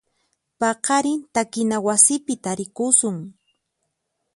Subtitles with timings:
[0.59, 3.17] Paqarin takina wasipi tarikusun.